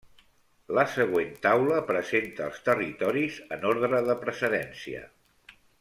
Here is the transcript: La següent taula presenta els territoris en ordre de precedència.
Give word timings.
La 0.77 0.85
següent 0.93 1.29
taula 1.43 1.77
presenta 1.91 2.47
els 2.47 2.65
territoris 2.71 3.39
en 3.57 3.69
ordre 3.75 4.01
de 4.11 4.17
precedència. 4.27 5.07